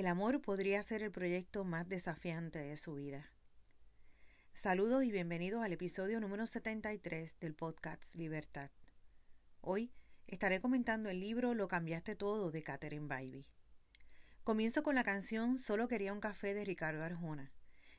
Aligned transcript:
El 0.00 0.06
amor 0.06 0.40
podría 0.40 0.82
ser 0.82 1.02
el 1.02 1.12
proyecto 1.12 1.62
más 1.62 1.86
desafiante 1.86 2.58
de 2.58 2.78
su 2.78 2.94
vida. 2.94 3.30
Saludos 4.54 5.04
y 5.04 5.12
bienvenidos 5.12 5.62
al 5.62 5.74
episodio 5.74 6.20
número 6.20 6.46
73 6.46 7.38
del 7.38 7.54
podcast 7.54 8.14
Libertad. 8.14 8.70
Hoy 9.60 9.92
estaré 10.26 10.62
comentando 10.62 11.10
el 11.10 11.20
libro 11.20 11.52
Lo 11.52 11.68
cambiaste 11.68 12.16
todo 12.16 12.50
de 12.50 12.62
Catherine 12.62 13.08
Bybee. 13.08 13.44
Comienzo 14.42 14.82
con 14.82 14.94
la 14.94 15.04
canción 15.04 15.58
Solo 15.58 15.86
quería 15.86 16.14
un 16.14 16.20
café 16.20 16.54
de 16.54 16.64
Ricardo 16.64 17.04
Arjona, 17.04 17.52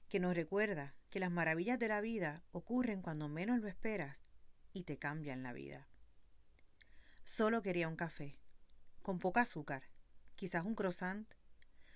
que 0.10 0.20
nos 0.20 0.36
recuerda 0.36 0.96
que 1.12 1.20
las 1.20 1.30
maravillas 1.30 1.78
de 1.78 1.90
la 1.90 2.02
vida 2.02 2.42
ocurren 2.52 3.04
cuando 3.04 3.30
menos 3.30 3.60
lo 3.60 3.68
esperas 3.68 4.26
y 4.74 4.86
te 4.86 4.98
cambian 4.98 5.44
la 5.44 5.54
vida. 5.54 5.88
Solo 7.26 7.62
quería 7.62 7.88
un 7.88 7.96
café, 7.96 8.40
con 9.04 9.20
poca 9.20 9.42
azúcar, 9.42 9.84
quizás 10.36 10.66
un 10.66 10.74
croissant, 10.74 11.32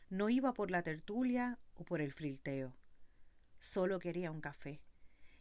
no 0.10 0.30
iba 0.30 0.54
por 0.54 0.72
la 0.72 0.84
tertulia 0.84 1.60
o 1.74 1.84
por 1.84 2.02
el 2.02 2.12
frilteo. 2.12 2.76
Solo 3.60 4.00
quería 4.00 4.32
un 4.32 4.42
café. 4.42 4.82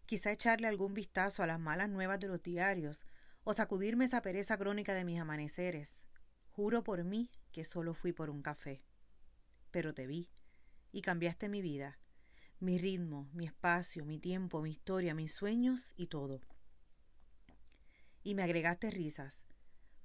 Quizá 0.06 0.32
echarle 0.32 0.68
algún 0.68 0.94
vistazo 0.94 1.42
a 1.42 1.46
las 1.46 1.60
malas 1.60 1.88
nuevas 1.88 2.20
de 2.20 2.28
los 2.28 2.42
diarios 2.42 3.06
o 3.42 3.52
sacudirme 3.52 4.06
esa 4.06 4.22
pereza 4.22 4.56
crónica 4.56 4.94
de 4.94 5.04
mis 5.04 5.20
amaneceres. 5.20 6.06
Juro 6.50 6.82
por 6.82 7.04
mí 7.04 7.30
que 7.52 7.64
solo 7.64 7.94
fui 7.94 8.12
por 8.12 8.30
un 8.30 8.42
café. 8.42 8.82
Pero 9.70 9.94
te 9.94 10.06
vi 10.06 10.30
y 10.92 11.02
cambiaste 11.02 11.48
mi 11.48 11.60
vida, 11.60 11.98
mi 12.60 12.78
ritmo, 12.78 13.28
mi 13.32 13.46
espacio, 13.46 14.04
mi 14.04 14.18
tiempo, 14.18 14.62
mi 14.62 14.70
historia, 14.70 15.14
mis 15.14 15.34
sueños 15.34 15.92
y 15.96 16.06
todo. 16.06 16.40
Y 18.22 18.34
me 18.34 18.42
agregaste 18.42 18.90
risas, 18.90 19.44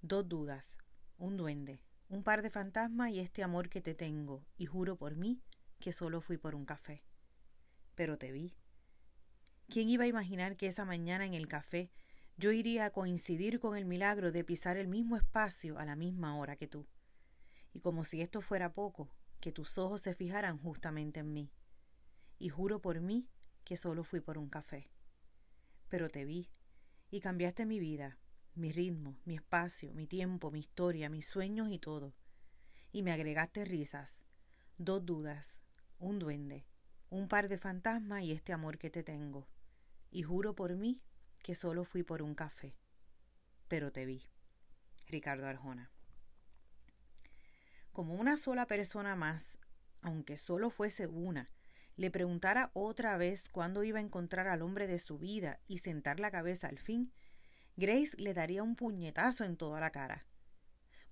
dos 0.01 0.27
dudas, 0.27 0.77
un 1.17 1.37
duende, 1.37 1.81
un 2.09 2.23
par 2.23 2.41
de 2.41 2.49
fantasmas 2.49 3.11
y 3.11 3.19
este 3.19 3.43
amor 3.43 3.69
que 3.69 3.81
te 3.81 3.93
tengo, 3.93 4.43
y 4.57 4.65
juro 4.65 4.97
por 4.97 5.15
mí 5.15 5.41
que 5.79 5.93
solo 5.93 6.21
fui 6.21 6.37
por 6.37 6.55
un 6.55 6.65
café. 6.65 7.03
Pero 7.95 8.17
te 8.17 8.31
vi. 8.31 8.55
¿Quién 9.69 9.89
iba 9.89 10.05
a 10.05 10.07
imaginar 10.07 10.57
que 10.57 10.65
esa 10.67 10.85
mañana 10.85 11.25
en 11.25 11.35
el 11.35 11.47
café 11.47 11.91
yo 12.37 12.51
iría 12.51 12.85
a 12.85 12.89
coincidir 12.89 13.59
con 13.59 13.77
el 13.77 13.85
milagro 13.85 14.31
de 14.31 14.43
pisar 14.43 14.77
el 14.77 14.87
mismo 14.87 15.17
espacio 15.17 15.77
a 15.77 15.85
la 15.85 15.95
misma 15.95 16.35
hora 16.37 16.55
que 16.55 16.67
tú? 16.67 16.87
Y 17.73 17.81
como 17.81 18.03
si 18.03 18.21
esto 18.21 18.41
fuera 18.41 18.73
poco, 18.73 19.11
que 19.39 19.51
tus 19.51 19.77
ojos 19.77 20.01
se 20.01 20.15
fijaran 20.15 20.57
justamente 20.57 21.19
en 21.19 21.31
mí. 21.31 21.51
Y 22.39 22.49
juro 22.49 22.81
por 22.81 23.01
mí 23.01 23.29
que 23.63 23.77
solo 23.77 24.03
fui 24.03 24.19
por 24.19 24.39
un 24.39 24.49
café. 24.49 24.89
Pero 25.89 26.09
te 26.09 26.25
vi, 26.25 26.49
y 27.11 27.19
cambiaste 27.19 27.67
mi 27.67 27.79
vida, 27.79 28.17
mi 28.55 28.71
ritmo, 28.71 29.17
mi 29.25 29.35
espacio, 29.35 29.93
mi 29.93 30.07
tiempo, 30.07 30.51
mi 30.51 30.59
historia, 30.59 31.09
mis 31.09 31.25
sueños 31.25 31.69
y 31.71 31.79
todo. 31.79 32.13
Y 32.91 33.03
me 33.03 33.11
agregaste 33.11 33.65
risas, 33.65 34.23
dos 34.77 35.05
dudas, 35.05 35.61
un 35.99 36.19
duende, 36.19 36.65
un 37.09 37.27
par 37.27 37.47
de 37.47 37.57
fantasmas 37.57 38.23
y 38.23 38.31
este 38.31 38.53
amor 38.53 38.77
que 38.77 38.89
te 38.89 39.03
tengo. 39.03 39.47
Y 40.11 40.23
juro 40.23 40.55
por 40.55 40.75
mí 40.75 41.01
que 41.43 41.55
solo 41.55 41.83
fui 41.83 42.03
por 42.03 42.21
un 42.21 42.35
café. 42.35 42.75
Pero 43.67 43.91
te 43.91 44.05
vi. 44.05 44.23
Ricardo 45.07 45.47
Arjona. 45.47 45.91
Como 47.91 48.15
una 48.15 48.37
sola 48.37 48.65
persona 48.67 49.15
más, 49.15 49.59
aunque 50.01 50.37
solo 50.37 50.69
fuese 50.69 51.07
una, 51.07 51.49
le 51.95 52.11
preguntara 52.11 52.71
otra 52.73 53.17
vez 53.17 53.49
cuándo 53.49 53.83
iba 53.83 53.99
a 53.99 54.01
encontrar 54.03 54.47
al 54.47 54.61
hombre 54.61 54.87
de 54.87 54.99
su 54.99 55.17
vida 55.17 55.59
y 55.67 55.79
sentar 55.79 56.19
la 56.19 56.31
cabeza 56.31 56.67
al 56.67 56.79
fin, 56.79 57.11
Grace 57.79 58.17
le 58.17 58.33
daría 58.33 58.61
un 58.61 58.75
puñetazo 58.75 59.45
en 59.45 59.55
toda 59.55 59.79
la 59.79 59.89
cara. 59.89 60.25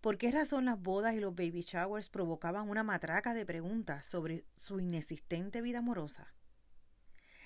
¿Por 0.02 0.18
qué 0.18 0.32
razón 0.32 0.66
las 0.66 0.78
bodas 0.78 1.16
y 1.16 1.20
los 1.22 1.34
baby 1.34 1.62
showers 1.62 2.10
provocaban 2.10 2.70
una 2.70 2.84
matraca 2.84 3.34
de 3.34 3.46
preguntas 3.46 4.06
sobre 4.06 4.44
su 4.58 4.82
inexistente 4.82 5.62
vida 5.62 5.80
amorosa? 5.80 6.34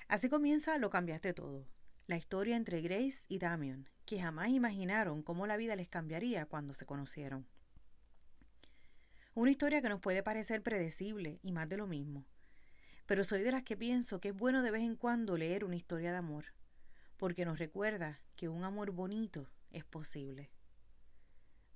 Así 0.07 0.27
comienza 0.27 0.79
Lo 0.79 0.89
cambiaste 0.89 1.35
todo, 1.35 1.67
la 2.07 2.17
historia 2.17 2.55
entre 2.55 2.81
Grace 2.81 3.25
y 3.27 3.37
Damian, 3.37 3.87
que 4.07 4.19
jamás 4.19 4.49
imaginaron 4.49 5.21
cómo 5.21 5.45
la 5.45 5.55
vida 5.55 5.75
les 5.75 5.87
cambiaría 5.87 6.47
cuando 6.47 6.73
se 6.73 6.87
conocieron. 6.87 7.45
Una 9.35 9.51
historia 9.51 9.83
que 9.83 9.89
nos 9.89 10.01
puede 10.01 10.23
parecer 10.23 10.63
predecible 10.63 11.39
y 11.43 11.51
más 11.51 11.69
de 11.69 11.77
lo 11.77 11.85
mismo, 11.85 12.25
pero 13.05 13.23
soy 13.23 13.43
de 13.43 13.51
las 13.51 13.61
que 13.61 13.77
pienso 13.77 14.19
que 14.19 14.29
es 14.29 14.35
bueno 14.35 14.63
de 14.63 14.71
vez 14.71 14.81
en 14.81 14.95
cuando 14.95 15.37
leer 15.37 15.63
una 15.63 15.75
historia 15.75 16.11
de 16.11 16.17
amor, 16.17 16.45
porque 17.21 17.45
nos 17.45 17.59
recuerda 17.59 18.19
que 18.35 18.49
un 18.49 18.63
amor 18.63 18.89
bonito 18.89 19.47
es 19.69 19.85
posible. 19.85 20.49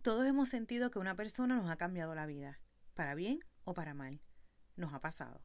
Todos 0.02 0.26
hemos 0.26 0.50
sentido 0.50 0.90
que 0.90 0.98
una 0.98 1.16
persona 1.16 1.56
nos 1.56 1.70
ha 1.70 1.76
cambiado 1.76 2.16
la 2.16 2.26
vida, 2.26 2.60
para 2.96 3.14
bien 3.14 3.42
o 3.64 3.76
para 3.76 3.94
mal. 3.94 4.22
Nos 4.76 4.92
ha 4.96 5.02
pasado. 5.02 5.44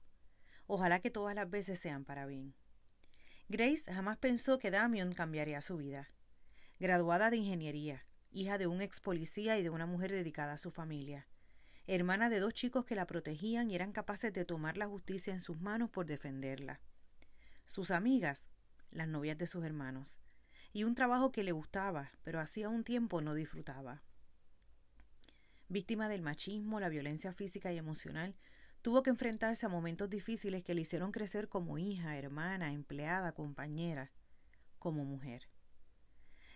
Ojalá 0.66 1.00
que 1.00 1.10
todas 1.10 1.34
las 1.34 1.50
veces 1.50 1.78
sean 1.78 2.06
para 2.06 2.24
bien. 2.24 2.54
Grace 3.50 3.92
jamás 3.92 4.16
pensó 4.16 4.58
que 4.58 4.70
Damian 4.70 5.12
cambiaría 5.12 5.60
su 5.60 5.76
vida. 5.76 6.08
Graduada 6.78 7.28
de 7.28 7.36
ingeniería, 7.36 8.06
hija 8.30 8.56
de 8.56 8.68
un 8.68 8.80
ex 8.80 9.02
policía 9.02 9.58
y 9.58 9.62
de 9.62 9.68
una 9.68 9.84
mujer 9.84 10.12
dedicada 10.12 10.54
a 10.54 10.56
su 10.56 10.70
familia, 10.70 11.28
hermana 11.86 12.30
de 12.30 12.40
dos 12.40 12.54
chicos 12.54 12.86
que 12.86 12.94
la 12.94 13.06
protegían 13.06 13.70
y 13.70 13.74
eran 13.74 13.92
capaces 13.92 14.32
de 14.32 14.46
tomar 14.46 14.78
la 14.78 14.86
justicia 14.86 15.34
en 15.34 15.42
sus 15.42 15.60
manos 15.60 15.90
por 15.90 16.06
defenderla. 16.06 16.80
Sus 17.66 17.90
amigas, 17.90 18.48
las 18.90 19.08
novias 19.08 19.38
de 19.38 19.46
sus 19.46 19.64
hermanos, 19.64 20.18
y 20.72 20.84
un 20.84 20.94
trabajo 20.94 21.32
que 21.32 21.42
le 21.44 21.52
gustaba, 21.52 22.12
pero 22.22 22.40
hacía 22.40 22.68
un 22.68 22.84
tiempo 22.84 23.20
no 23.20 23.34
disfrutaba. 23.34 24.02
Víctima 25.68 26.08
del 26.08 26.22
machismo, 26.22 26.80
la 26.80 26.88
violencia 26.88 27.32
física 27.32 27.72
y 27.72 27.78
emocional, 27.78 28.34
tuvo 28.82 29.02
que 29.02 29.10
enfrentarse 29.10 29.66
a 29.66 29.68
momentos 29.68 30.10
difíciles 30.10 30.64
que 30.64 30.74
le 30.74 30.82
hicieron 30.82 31.12
crecer 31.12 31.48
como 31.48 31.78
hija, 31.78 32.16
hermana, 32.16 32.72
empleada, 32.72 33.32
compañera, 33.32 34.10
como 34.78 35.04
mujer. 35.04 35.48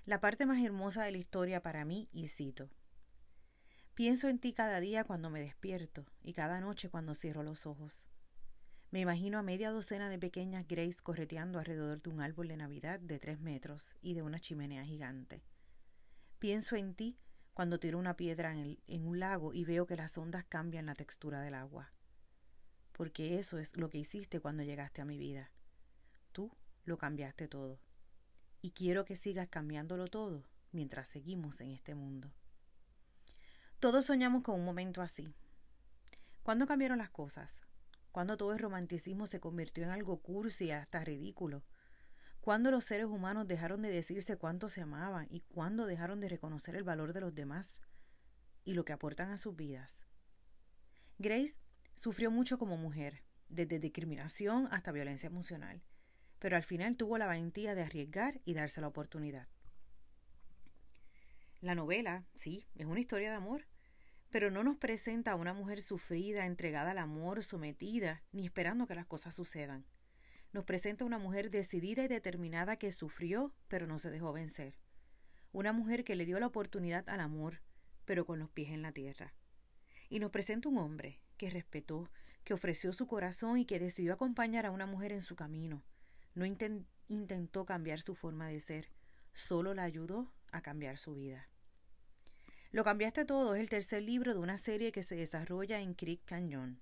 La 0.04 0.20
parte 0.20 0.46
más 0.46 0.62
hermosa 0.62 1.04
de 1.04 1.12
la 1.12 1.18
historia 1.18 1.62
para 1.62 1.84
mí, 1.84 2.08
y 2.12 2.28
cito, 2.28 2.70
Pienso 3.94 4.28
en 4.28 4.40
ti 4.40 4.52
cada 4.52 4.80
día 4.80 5.04
cuando 5.04 5.30
me 5.30 5.40
despierto 5.40 6.04
y 6.20 6.32
cada 6.32 6.60
noche 6.60 6.90
cuando 6.90 7.14
cierro 7.14 7.44
los 7.44 7.64
ojos. 7.64 8.08
Me 8.94 9.00
imagino 9.00 9.40
a 9.40 9.42
media 9.42 9.72
docena 9.72 10.08
de 10.08 10.20
pequeñas 10.20 10.68
Grace 10.68 11.02
correteando 11.02 11.58
alrededor 11.58 12.00
de 12.00 12.10
un 12.10 12.20
árbol 12.20 12.46
de 12.46 12.56
Navidad 12.56 13.00
de 13.00 13.18
tres 13.18 13.40
metros 13.40 13.96
y 14.02 14.14
de 14.14 14.22
una 14.22 14.38
chimenea 14.38 14.84
gigante. 14.84 15.42
Pienso 16.38 16.76
en 16.76 16.94
ti 16.94 17.18
cuando 17.54 17.80
tiro 17.80 17.98
una 17.98 18.14
piedra 18.14 18.52
en, 18.52 18.78
en 18.86 19.04
un 19.04 19.18
lago 19.18 19.52
y 19.52 19.64
veo 19.64 19.84
que 19.84 19.96
las 19.96 20.16
ondas 20.16 20.44
cambian 20.44 20.86
la 20.86 20.94
textura 20.94 21.40
del 21.40 21.54
agua. 21.54 21.90
Porque 22.92 23.40
eso 23.40 23.58
es 23.58 23.76
lo 23.76 23.90
que 23.90 23.98
hiciste 23.98 24.38
cuando 24.38 24.62
llegaste 24.62 25.02
a 25.02 25.04
mi 25.04 25.18
vida. 25.18 25.50
Tú 26.30 26.52
lo 26.84 26.96
cambiaste 26.96 27.48
todo. 27.48 27.80
Y 28.62 28.70
quiero 28.70 29.04
que 29.04 29.16
sigas 29.16 29.48
cambiándolo 29.48 30.06
todo 30.06 30.44
mientras 30.70 31.08
seguimos 31.08 31.60
en 31.60 31.72
este 31.72 31.96
mundo. 31.96 32.32
Todos 33.80 34.04
soñamos 34.04 34.44
con 34.44 34.54
un 34.54 34.64
momento 34.64 35.02
así. 35.02 35.34
¿Cuándo 36.44 36.68
cambiaron 36.68 36.98
las 36.98 37.10
cosas? 37.10 37.64
Cuando 38.14 38.36
todo 38.36 38.52
el 38.52 38.60
romanticismo 38.60 39.26
se 39.26 39.40
convirtió 39.40 39.82
en 39.82 39.90
algo 39.90 40.22
cursi 40.22 40.70
hasta 40.70 41.02
ridículo, 41.02 41.64
cuando 42.40 42.70
los 42.70 42.84
seres 42.84 43.06
humanos 43.06 43.48
dejaron 43.48 43.82
de 43.82 43.90
decirse 43.90 44.36
cuánto 44.36 44.68
se 44.68 44.82
amaban 44.82 45.26
y 45.30 45.40
cuando 45.40 45.84
dejaron 45.84 46.20
de 46.20 46.28
reconocer 46.28 46.76
el 46.76 46.84
valor 46.84 47.12
de 47.12 47.22
los 47.22 47.34
demás 47.34 47.72
y 48.62 48.74
lo 48.74 48.84
que 48.84 48.92
aportan 48.92 49.32
a 49.32 49.36
sus 49.36 49.56
vidas. 49.56 50.06
Grace 51.18 51.58
sufrió 51.96 52.30
mucho 52.30 52.56
como 52.56 52.76
mujer, 52.76 53.24
desde 53.48 53.80
discriminación 53.80 54.68
hasta 54.70 54.92
violencia 54.92 55.26
emocional, 55.26 55.82
pero 56.38 56.54
al 56.54 56.62
final 56.62 56.96
tuvo 56.96 57.18
la 57.18 57.26
valentía 57.26 57.74
de 57.74 57.82
arriesgar 57.82 58.40
y 58.44 58.54
darse 58.54 58.80
la 58.80 58.86
oportunidad. 58.86 59.48
La 61.60 61.74
novela, 61.74 62.24
sí, 62.36 62.68
es 62.76 62.86
una 62.86 63.00
historia 63.00 63.30
de 63.30 63.36
amor, 63.38 63.66
pero 64.34 64.50
no 64.50 64.64
nos 64.64 64.76
presenta 64.78 65.30
a 65.30 65.36
una 65.36 65.54
mujer 65.54 65.80
sufrida, 65.80 66.44
entregada 66.44 66.90
al 66.90 66.98
amor, 66.98 67.44
sometida, 67.44 68.20
ni 68.32 68.44
esperando 68.44 68.88
que 68.88 68.96
las 68.96 69.06
cosas 69.06 69.32
sucedan. 69.32 69.86
Nos 70.52 70.64
presenta 70.64 71.04
una 71.04 71.18
mujer 71.18 71.52
decidida 71.52 72.02
y 72.02 72.08
determinada 72.08 72.76
que 72.76 72.90
sufrió, 72.90 73.54
pero 73.68 73.86
no 73.86 74.00
se 74.00 74.10
dejó 74.10 74.32
vencer. 74.32 74.74
Una 75.52 75.72
mujer 75.72 76.02
que 76.02 76.16
le 76.16 76.26
dio 76.26 76.40
la 76.40 76.48
oportunidad 76.48 77.08
al 77.08 77.20
amor, 77.20 77.60
pero 78.06 78.26
con 78.26 78.40
los 78.40 78.50
pies 78.50 78.70
en 78.70 78.82
la 78.82 78.90
tierra. 78.90 79.34
Y 80.08 80.18
nos 80.18 80.32
presenta 80.32 80.68
un 80.68 80.78
hombre 80.78 81.20
que 81.36 81.48
respetó, 81.48 82.10
que 82.42 82.54
ofreció 82.54 82.92
su 82.92 83.06
corazón 83.06 83.58
y 83.58 83.66
que 83.66 83.78
decidió 83.78 84.14
acompañar 84.14 84.66
a 84.66 84.72
una 84.72 84.86
mujer 84.86 85.12
en 85.12 85.22
su 85.22 85.36
camino. 85.36 85.84
No 86.34 86.44
intentó 86.44 87.66
cambiar 87.66 88.00
su 88.00 88.16
forma 88.16 88.48
de 88.48 88.60
ser, 88.60 88.90
solo 89.32 89.74
la 89.74 89.84
ayudó 89.84 90.34
a 90.50 90.60
cambiar 90.60 90.98
su 90.98 91.14
vida. 91.14 91.48
Lo 92.74 92.82
cambiaste 92.82 93.24
todo 93.24 93.54
es 93.54 93.60
el 93.60 93.68
tercer 93.68 94.02
libro 94.02 94.34
de 94.34 94.40
una 94.40 94.58
serie 94.58 94.90
que 94.90 95.04
se 95.04 95.14
desarrolla 95.14 95.78
en 95.78 95.94
Creek 95.94 96.24
Canyon. 96.24 96.80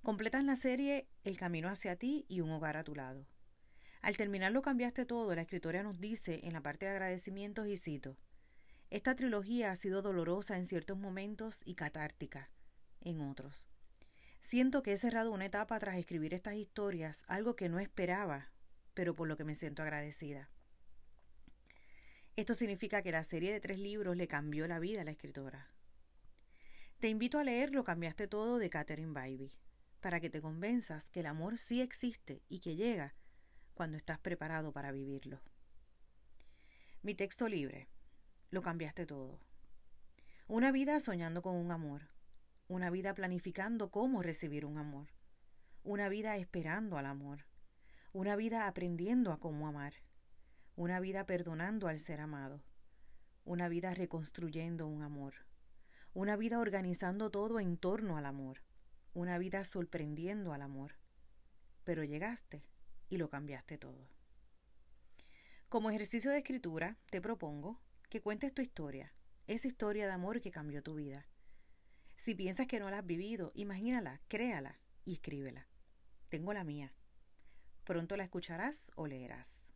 Completan 0.00 0.46
la 0.46 0.54
serie 0.54 1.08
El 1.24 1.36
camino 1.36 1.68
hacia 1.68 1.96
ti 1.96 2.24
y 2.28 2.40
un 2.40 2.52
hogar 2.52 2.76
a 2.76 2.84
tu 2.84 2.94
lado. 2.94 3.26
Al 4.00 4.16
terminar 4.16 4.52
Lo 4.52 4.62
cambiaste 4.62 5.06
todo, 5.06 5.34
la 5.34 5.40
escritora 5.40 5.82
nos 5.82 5.98
dice 5.98 6.42
en 6.44 6.52
la 6.52 6.60
parte 6.60 6.86
de 6.86 6.92
agradecimientos 6.92 7.66
y 7.66 7.76
cito, 7.76 8.16
Esta 8.90 9.16
trilogía 9.16 9.72
ha 9.72 9.76
sido 9.76 10.02
dolorosa 10.02 10.56
en 10.56 10.66
ciertos 10.66 10.96
momentos 10.96 11.62
y 11.64 11.74
catártica 11.74 12.52
en 13.00 13.20
otros. 13.20 13.68
Siento 14.38 14.84
que 14.84 14.92
he 14.92 14.96
cerrado 14.96 15.32
una 15.32 15.46
etapa 15.46 15.80
tras 15.80 15.98
escribir 15.98 16.32
estas 16.32 16.54
historias, 16.54 17.24
algo 17.26 17.56
que 17.56 17.68
no 17.68 17.80
esperaba, 17.80 18.52
pero 18.94 19.16
por 19.16 19.26
lo 19.26 19.36
que 19.36 19.42
me 19.42 19.56
siento 19.56 19.82
agradecida. 19.82 20.48
Esto 22.38 22.54
significa 22.54 23.02
que 23.02 23.10
la 23.10 23.24
serie 23.24 23.52
de 23.52 23.58
tres 23.58 23.80
libros 23.80 24.16
le 24.16 24.28
cambió 24.28 24.68
la 24.68 24.78
vida 24.78 25.00
a 25.00 25.04
la 25.04 25.10
escritora. 25.10 25.66
Te 27.00 27.08
invito 27.08 27.40
a 27.40 27.42
leer 27.42 27.72
Lo 27.72 27.82
cambiaste 27.82 28.28
todo 28.28 28.58
de 28.58 28.70
Catherine 28.70 29.12
Bybee, 29.12 29.56
para 29.98 30.20
que 30.20 30.30
te 30.30 30.40
convenzas 30.40 31.10
que 31.10 31.18
el 31.18 31.26
amor 31.26 31.58
sí 31.58 31.80
existe 31.80 32.44
y 32.48 32.60
que 32.60 32.76
llega 32.76 33.12
cuando 33.74 33.96
estás 33.96 34.20
preparado 34.20 34.70
para 34.70 34.92
vivirlo. 34.92 35.40
Mi 37.02 37.16
texto 37.16 37.48
libre. 37.48 37.88
Lo 38.52 38.62
cambiaste 38.62 39.04
todo. 39.04 39.40
Una 40.46 40.70
vida 40.70 41.00
soñando 41.00 41.42
con 41.42 41.56
un 41.56 41.72
amor. 41.72 42.02
Una 42.68 42.88
vida 42.88 43.16
planificando 43.16 43.90
cómo 43.90 44.22
recibir 44.22 44.64
un 44.64 44.78
amor. 44.78 45.08
Una 45.82 46.08
vida 46.08 46.36
esperando 46.36 46.98
al 46.98 47.06
amor. 47.06 47.46
Una 48.12 48.36
vida 48.36 48.68
aprendiendo 48.68 49.32
a 49.32 49.40
cómo 49.40 49.66
amar. 49.66 49.94
Una 50.78 51.00
vida 51.00 51.26
perdonando 51.26 51.88
al 51.88 51.98
ser 51.98 52.20
amado. 52.20 52.62
Una 53.44 53.68
vida 53.68 53.94
reconstruyendo 53.94 54.86
un 54.86 55.02
amor. 55.02 55.34
Una 56.14 56.36
vida 56.36 56.60
organizando 56.60 57.32
todo 57.32 57.58
en 57.58 57.76
torno 57.78 58.16
al 58.16 58.24
amor. 58.24 58.60
Una 59.12 59.38
vida 59.38 59.64
sorprendiendo 59.64 60.52
al 60.52 60.62
amor. 60.62 60.92
Pero 61.82 62.04
llegaste 62.04 62.62
y 63.08 63.16
lo 63.16 63.28
cambiaste 63.28 63.76
todo. 63.76 64.08
Como 65.68 65.90
ejercicio 65.90 66.30
de 66.30 66.38
escritura, 66.38 66.96
te 67.10 67.20
propongo 67.20 67.80
que 68.08 68.20
cuentes 68.20 68.54
tu 68.54 68.62
historia, 68.62 69.12
esa 69.48 69.66
historia 69.66 70.06
de 70.06 70.12
amor 70.12 70.40
que 70.40 70.52
cambió 70.52 70.80
tu 70.80 70.94
vida. 70.94 71.26
Si 72.14 72.36
piensas 72.36 72.68
que 72.68 72.78
no 72.78 72.88
la 72.88 72.98
has 72.98 73.04
vivido, 73.04 73.50
imagínala, 73.56 74.20
créala 74.28 74.78
y 75.04 75.14
escríbela. 75.14 75.66
Tengo 76.28 76.52
la 76.52 76.62
mía. 76.62 76.92
Pronto 77.82 78.16
la 78.16 78.22
escucharás 78.22 78.92
o 78.94 79.08
leerás. 79.08 79.67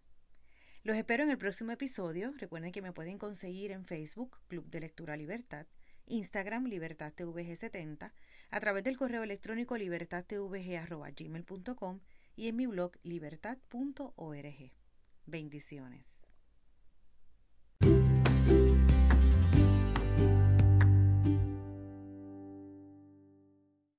Los 0.84 0.96
espero 0.96 1.22
en 1.22 1.30
el 1.30 1.38
próximo 1.38 1.70
episodio. 1.70 2.32
Recuerden 2.38 2.72
que 2.72 2.82
me 2.82 2.92
pueden 2.92 3.16
conseguir 3.16 3.70
en 3.70 3.84
Facebook, 3.84 4.36
Club 4.48 4.68
de 4.68 4.80
Lectura 4.80 5.16
Libertad, 5.16 5.64
Instagram 6.06 6.64
libertadtvg70, 6.64 8.10
a 8.50 8.60
través 8.60 8.82
del 8.82 8.96
correo 8.96 9.22
electrónico 9.22 9.76
libertadtvg.gmail.com 9.76 12.00
y 12.34 12.48
en 12.48 12.56
mi 12.56 12.66
blog 12.66 12.96
libertad.org. 13.04 14.72
Bendiciones. 15.26 16.18